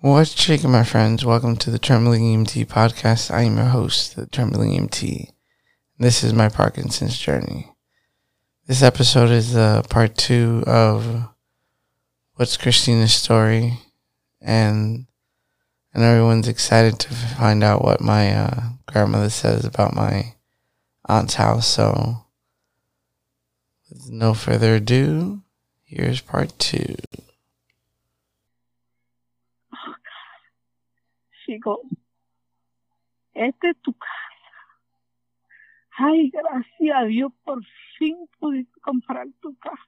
[0.00, 1.24] What's shaking, my friends?
[1.24, 3.30] Welcome to the Trembling EMT podcast.
[3.30, 5.30] I am your host, the Trembling EMT.
[5.98, 7.72] This is my Parkinson's journey.
[8.66, 11.30] This episode is uh, part two of
[12.34, 13.78] What's Christina's Story,
[14.42, 15.06] and
[15.94, 20.34] and everyone's excited to find out what my uh, grandmother says about my
[21.06, 21.66] aunt's house.
[21.66, 22.26] So,
[23.88, 25.40] with no further ado,
[25.84, 26.96] here's part two.
[31.46, 31.78] Chicos,
[33.34, 34.16] esta es tu casa.
[35.98, 37.62] Ay, gracias a Dios, por
[37.98, 39.80] fin pudiste comprar tu casa.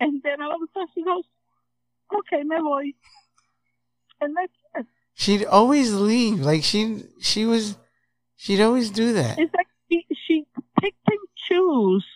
[0.00, 1.24] And then all of a sudden she goes,
[2.12, 2.92] okay, me voy.
[4.20, 4.86] And that's it.
[5.14, 6.40] She'd always leave.
[6.40, 7.76] Like she she was
[8.36, 9.38] she'd always do that.
[9.38, 10.46] It's like she, she
[10.80, 12.06] picked and choose.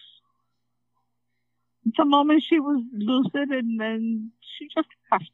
[1.96, 5.30] The moment she was lucid and then she just left.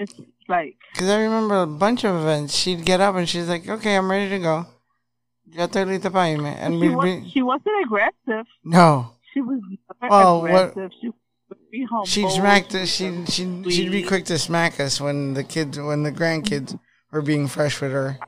[0.00, 0.14] It's
[0.48, 2.56] like, Because I remember a bunch of events.
[2.56, 4.66] She'd get up and she's like, "Okay, I'm ready to go."
[5.46, 6.56] Ya estoy lista para irme.
[6.58, 8.46] And she, was, she wasn't aggressive.
[8.64, 9.60] no, She was
[10.00, 10.90] never Well, what- aggressive.
[11.00, 12.06] She would be humble.
[12.06, 13.72] she'd smack She the, she'd she'd sweet.
[13.74, 16.78] she'd be quick to smack us when the kids when the grandkids
[17.12, 18.18] were being fresh with her.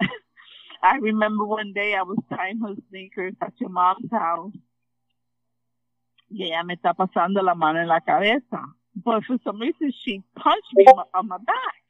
[0.82, 4.52] I remember one day I was tying her sneakers at your mom's house.
[6.30, 8.62] Y ella me está pasando la mano en la cabeza.
[8.96, 11.82] But for some reason she punched me on my- on my back.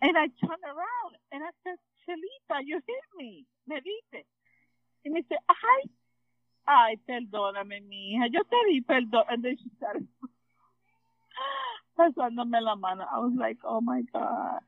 [0.00, 3.46] And I turned around and I said, Chelita, you hit me.
[3.66, 4.24] Me dice.
[5.04, 5.90] Y me dice, ay,
[6.68, 8.28] ay, perdóname, mi hija.
[8.32, 9.24] Yo te di perdón.
[9.28, 10.06] And then she started
[11.98, 13.04] pasándome la mano.
[13.10, 14.60] I was like, oh my God.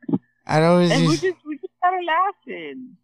[0.46, 2.96] I'd always And we use, just, we just started laughing.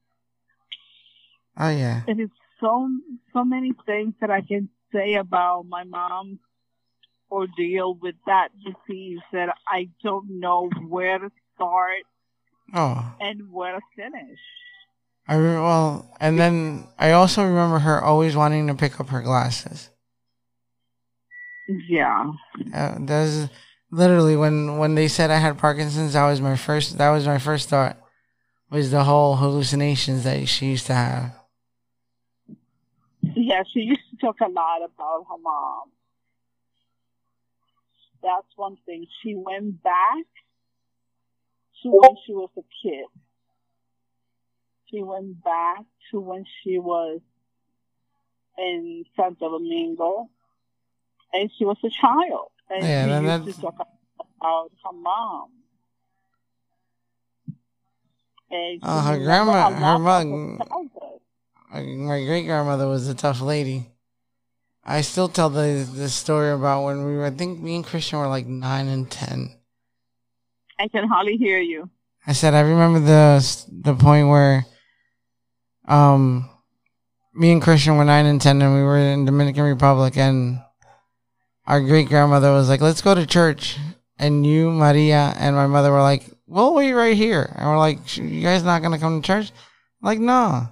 [1.58, 2.88] oh yeah, And it's so
[3.32, 6.38] so many things that I can say about my mom's
[7.30, 12.02] ordeal with that disease that I don't know where to start
[12.74, 13.14] oh.
[13.20, 14.38] and where to finish.
[15.28, 19.22] I re- well, and then I also remember her always wanting to pick up her
[19.22, 19.90] glasses.
[21.88, 22.32] Yeah.
[22.72, 23.48] Uh, that was
[23.90, 26.12] literally when when they said I had Parkinson's.
[26.12, 26.98] That was my first.
[26.98, 27.98] That was my first thought.
[28.70, 31.32] Was the whole hallucinations that she used to have.
[33.34, 35.90] Yeah, she used to talk a lot about her mom.
[38.26, 39.06] That's one thing.
[39.22, 40.24] She went back
[41.82, 43.04] to when she was a kid.
[44.90, 47.20] She went back to when she was
[48.58, 50.28] in Santo Domingo
[51.32, 52.50] and she was a child.
[52.68, 53.88] And Yeah, she used that's- to talk
[54.40, 55.50] about her mom.
[58.50, 60.58] And Oh, her grandma- her mom-
[61.70, 63.86] my great grandmother was a tough lady.
[64.86, 67.26] I still tell the the story about when we were.
[67.26, 69.58] I think me and Christian were like nine and ten.
[70.78, 71.90] I can hardly hear you.
[72.26, 73.42] I said I remember the
[73.82, 74.64] the point where,
[75.88, 76.48] um,
[77.34, 80.60] me and Christian were nine and ten, and we were in Dominican Republic, and
[81.66, 83.76] our great grandmother was like, "Let's go to church,"
[84.20, 87.78] and you, Maria, and my mother were like, Well, "We'll wait right here," and we're
[87.78, 89.50] like, "You guys not gonna come to church?"
[90.02, 90.68] like, no.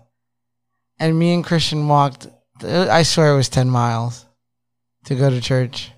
[0.99, 2.29] And me and Christian walked.
[2.63, 4.25] I swear it was ten miles
[5.07, 5.91] to go to church.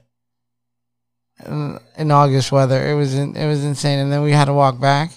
[1.45, 4.55] In, in August weather, it was in, it was insane, and then we had to
[4.55, 5.13] walk back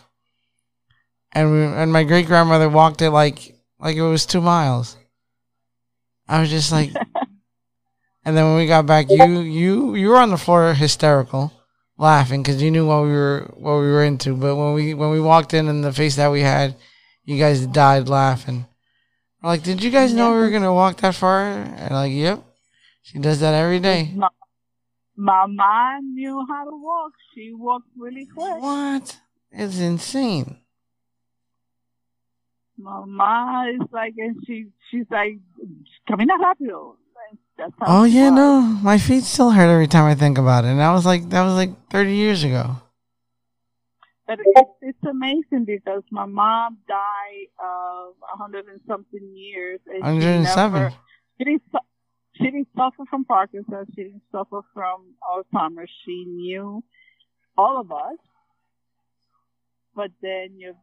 [1.31, 4.97] and we, and my great grandmother walked it like like it was two miles.
[6.27, 6.91] I was just like,
[8.25, 11.53] and then when we got back, you you you were on the floor hysterical,
[11.97, 14.35] laughing because you knew what we were what we were into.
[14.35, 16.75] But when we when we walked in and the face that we had,
[17.23, 18.65] you guys died laughing.
[19.41, 21.43] We're like, did you guys know we were gonna walk that far?
[21.43, 22.43] And like, yep,
[23.01, 24.11] she does that every day.
[24.13, 24.27] My,
[25.15, 27.13] my mom knew how to walk.
[27.33, 28.61] She walked really quick.
[28.61, 29.17] What?
[29.51, 30.57] It's insane.
[32.77, 35.39] My mom is like, and she she's like,
[36.09, 36.95] camina rápido.
[37.59, 40.69] Like, Oh yeah, no, my feet still hurt every time I think about it.
[40.69, 42.77] And that was like that was like thirty years ago.
[44.29, 49.79] But it's, it's amazing because my mom died of a hundred and something years.
[49.87, 50.81] And she Hundred and seven.
[50.83, 50.95] never-
[51.39, 51.63] She didn't,
[52.35, 53.87] she didn't suffer from Parkinson's.
[53.95, 55.89] She didn't suffer from Alzheimer's.
[56.05, 56.83] She knew
[57.57, 58.17] all of us.
[59.95, 60.73] But then your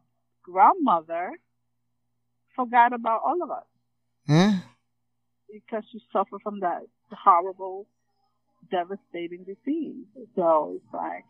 [0.42, 1.30] grandmother
[2.56, 3.66] forgot about all of us
[4.28, 4.58] Yeah.
[5.52, 6.82] because she suffered from that
[7.12, 7.86] horrible,
[8.72, 10.04] devastating disease.
[10.34, 11.24] So it's like,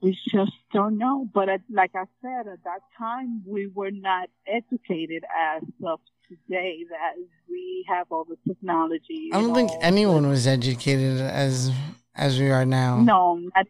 [0.00, 1.28] we just don't know.
[1.32, 5.24] But at, like I said, at that time, we were not educated
[5.56, 7.14] as of today that
[7.48, 9.30] we have all the technology.
[9.32, 11.72] I don't think anyone was educated as
[12.14, 13.00] as we are now.
[13.00, 13.66] No, not,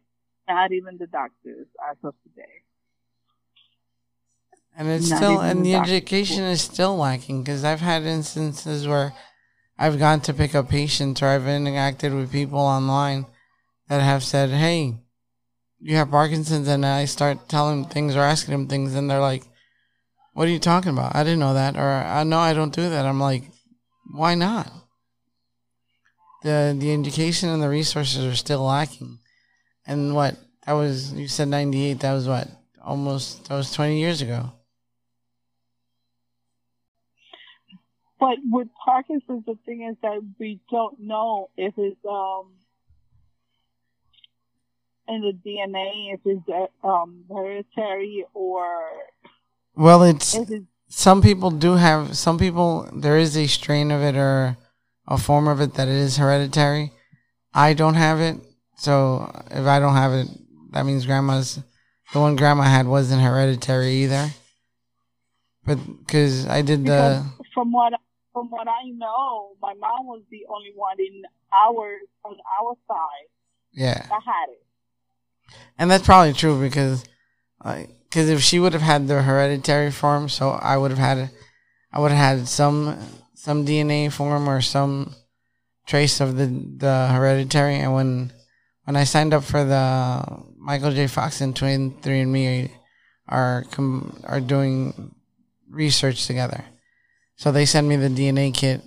[0.49, 2.49] not even the doctors as of today.
[4.77, 5.93] And it's Not still, and the doctors.
[5.93, 9.13] education is still lacking because I've had instances where
[9.77, 13.27] I've gone to pick up patients or I've interacted with people online
[13.89, 14.95] that have said, "Hey,
[15.81, 19.21] you have Parkinson's," and I start telling them things or asking them things, and they're
[19.21, 19.45] like,
[20.35, 21.15] "What are you talking about?
[21.15, 23.45] I didn't know that," or "I know I don't do that." I'm like,
[24.13, 24.73] "Why not?"
[26.43, 29.19] the The education and the resources are still lacking,
[29.87, 30.37] and what
[30.67, 32.01] that was you said ninety eight.
[32.01, 32.49] That was what
[32.83, 34.53] almost that was twenty years ago.
[38.21, 42.53] But with Parkinson's, the thing is that we don't know if it's um
[45.09, 48.91] in the DNA, if it's uh, um hereditary or
[49.75, 50.37] Well, it's
[50.89, 54.57] some people do have some people there is a strain of it or
[55.07, 56.93] a form of it that is hereditary.
[57.55, 58.37] I don't have it,
[58.77, 60.29] so if I don't have it,
[60.73, 61.61] that means grandma's
[62.13, 64.31] the one grandma had wasn't hereditary either.
[65.65, 65.77] But
[66.07, 67.93] because I did because the from what
[68.33, 71.23] from what I know, my mom was the only one in
[71.53, 73.29] our on our side
[73.73, 74.65] yeah, that had it.
[75.79, 77.05] And that's probably true because
[77.63, 81.31] because if she would have had the hereditary form, so I would have had
[81.93, 82.99] I would have had some
[83.35, 85.15] some DNA form or some
[85.87, 87.77] trace of the the hereditary.
[87.77, 88.33] And when
[88.85, 91.07] when I signed up for the Michael J.
[91.07, 92.71] Fox and 23andMe
[93.29, 95.15] are com- are doing
[95.71, 96.65] research together,
[97.37, 98.83] so they sent me the DNA kit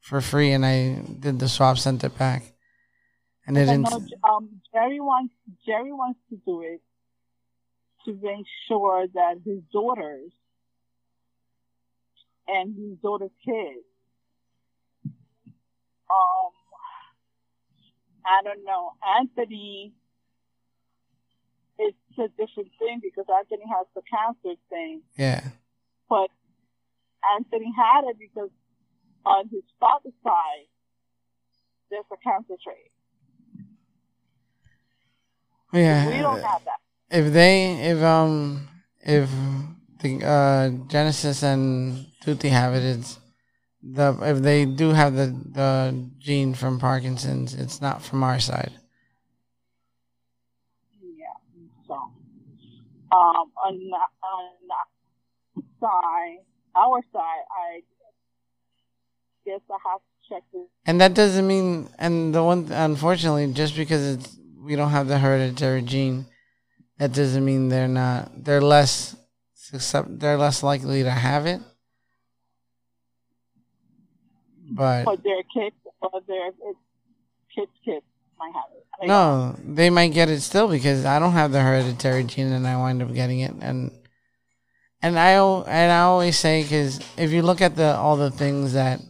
[0.00, 2.42] for free, and I did the swab, sent it back,
[3.46, 3.82] and it didn't.
[3.82, 5.34] know um, Jerry wants
[5.66, 6.80] Jerry wants to do it
[8.04, 10.32] to make sure that his daughters
[12.48, 13.86] and his daughter's kids.
[15.06, 16.52] Um,
[18.26, 18.92] I don't know.
[19.18, 19.92] Anthony,
[21.78, 25.42] it's a different thing because Anthony has the cancer thing, Yeah,
[26.08, 26.28] but
[27.36, 28.50] Anthony had it because
[29.24, 30.66] on his father's side,
[31.90, 32.90] there's a cancer trait.
[35.72, 36.06] Yeah.
[36.08, 36.80] We don't have that.
[37.10, 38.68] if they if um
[39.00, 39.30] if
[40.00, 43.18] the uh Genesis and Tutti have it, it's
[43.82, 48.72] the if they do have the the gene from Parkinson's, it's not from our side.
[51.02, 51.26] Yeah.
[51.86, 53.90] So, um, on
[54.22, 54.50] on
[55.80, 56.38] side,
[56.76, 57.80] our side, I
[59.44, 60.62] guess I have to check this.
[60.86, 65.18] And that doesn't mean and the one unfortunately just because it's we don't have the
[65.18, 66.26] hereditary gene,
[66.98, 69.16] that doesn't mean they're not they're less
[69.72, 71.60] they're less likely to have it.
[74.70, 76.50] But But their kids, or their
[77.54, 78.04] kids, kids
[78.38, 78.86] might have it.
[79.02, 79.50] I don't know.
[79.50, 82.76] No, they might get it still because I don't have the hereditary gene, and I
[82.76, 83.54] wind up getting it.
[83.60, 83.90] And
[85.02, 88.74] and I and I always say because if you look at the all the things
[88.74, 89.00] that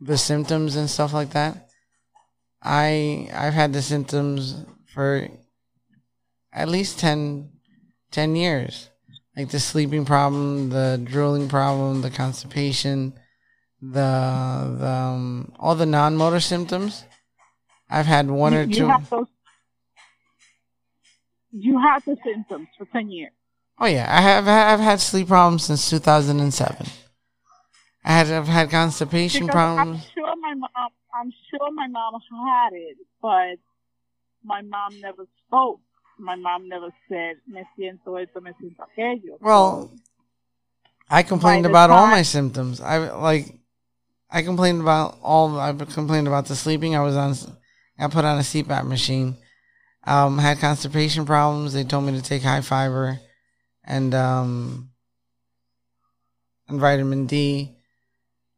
[0.00, 1.70] the symptoms and stuff like that,
[2.62, 5.28] I I've had the symptoms for
[6.52, 7.50] at least 10,
[8.10, 8.90] 10 years,
[9.36, 13.14] like the sleeping problem, the drooling problem, the constipation,
[13.80, 17.04] the the um, all the non motor symptoms.
[17.90, 18.86] I've had one you, or you two.
[18.86, 19.26] have those.
[21.50, 23.32] You have the symptoms for ten years.
[23.78, 26.86] Oh yeah, I have I've had sleep problems since 2007.
[28.04, 30.04] I had I've had constipation Because problems.
[30.04, 30.11] Sure
[30.54, 30.90] my mom.
[31.14, 32.14] I'm sure my mom
[32.46, 33.58] had it, but
[34.44, 35.80] my mom never spoke.
[36.18, 39.90] My mom never said, "Me siento esto, me siento aquello." Well,
[41.10, 42.80] I complained about all my symptoms.
[42.80, 43.54] I like
[44.30, 46.96] I complained about all I complained about the sleeping.
[46.96, 47.34] I was on
[47.98, 49.36] I put on a CPAP machine.
[50.04, 51.74] Um had constipation problems.
[51.74, 53.20] They told me to take high fiber
[53.84, 54.90] and um
[56.68, 57.76] and vitamin D.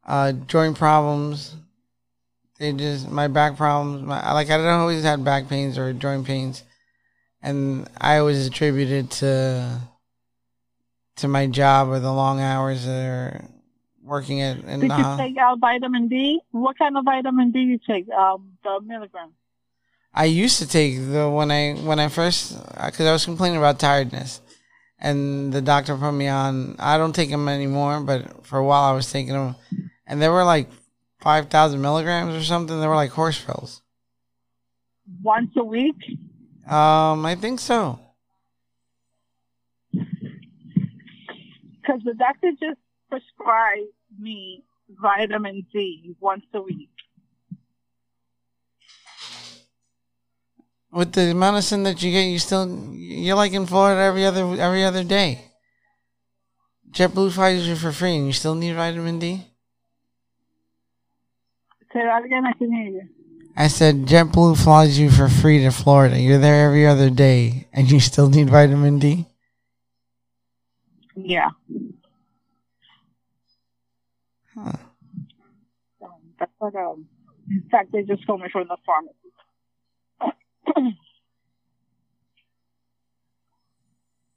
[0.05, 1.55] Uh joint problems.
[2.57, 4.03] They just my back problems.
[4.03, 6.63] My like I don't always had back pains or joint pains,
[7.41, 9.81] and I always attributed to
[11.17, 13.43] to my job or the long hours or
[14.03, 16.39] working at in Did the you take out vitamin D?
[16.51, 18.09] What kind of vitamin D you take?
[18.09, 19.33] Um, the milligram.
[20.13, 23.79] I used to take the when I when I first because I was complaining about
[23.79, 24.39] tiredness,
[24.97, 26.77] and the doctor put me on.
[26.79, 29.57] I don't take them anymore, but for a while I was taking them,
[30.07, 30.69] and they were like
[31.25, 32.79] five thousand milligrams or something.
[32.79, 33.81] They were like horse pills.
[35.23, 35.95] Once a week.
[36.67, 37.99] Um, I think so.
[39.91, 42.79] Because the doctor just
[43.09, 43.87] prescribed
[44.19, 44.63] me
[45.01, 46.89] vitamin D once a week.
[50.91, 54.25] With the amount of sun that you get, you still you're like in Florida every
[54.25, 55.45] other every other day.
[56.91, 59.47] JetBlue flies you for free, and you still need vitamin D.
[61.95, 62.45] Say that again.
[62.45, 63.07] I can hear you.
[63.55, 66.19] I said JetBlue flies you for free to Florida.
[66.19, 69.25] You're there every other day, and you still need vitamin D.
[71.15, 71.51] Yeah.
[74.53, 74.73] Huh.
[76.37, 76.75] That's what.
[76.75, 77.05] Um,
[77.49, 79.15] in fact, they just told me from the pharmacy.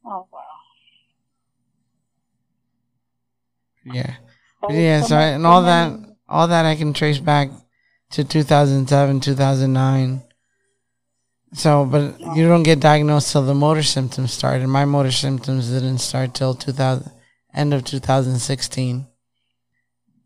[0.07, 0.41] oh wow.
[3.85, 4.15] Yeah.
[4.61, 7.51] But But yeah, so and all that, all that I can trace back
[8.11, 10.23] to 2007, 2009.
[11.55, 15.71] So, but you don't get diagnosed till the motor symptoms start, and my motor symptoms
[15.71, 17.11] didn't start till 2000,
[17.55, 19.07] end of 2016.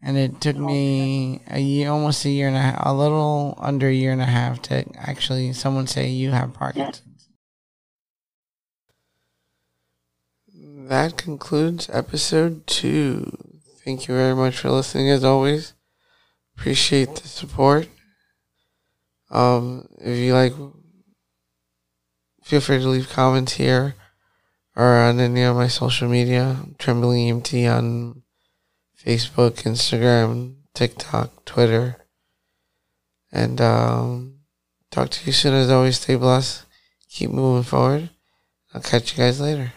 [0.04, 3.86] And it took me a year, almost a year and a half, a little under
[3.86, 7.28] a year and a half to actually someone say you have Parkinson's.
[10.88, 13.30] That concludes episode two.
[13.84, 15.74] Thank you very much for listening as always.
[16.62, 17.88] Appreciate the support.
[19.32, 20.52] Um, if you like,
[22.44, 23.96] feel free to leave comments here
[24.76, 26.58] or on any of my social media.
[26.78, 28.22] Trembling EMT on
[28.96, 31.96] Facebook, Instagram, TikTok, Twitter.
[33.32, 34.34] And um,
[34.92, 35.98] talk to you soon as always.
[35.98, 36.64] Stay blessed.
[37.10, 38.10] Keep moving forward.
[38.72, 39.72] I'll catch you guys later.